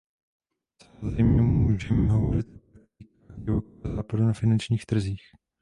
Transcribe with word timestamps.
Samozřejmě, 0.99 1.41
můžeme 1.41 2.11
hovořit 2.11 2.47
o 2.53 2.59
praktikách 2.71 3.37
divokého 3.39 3.95
západu 3.95 4.23
na 4.23 4.33
finančních 4.33 4.85
trzích. 4.85 5.21